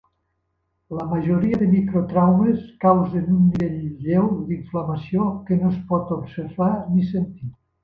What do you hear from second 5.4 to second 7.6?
que no es pot observar ni sentir.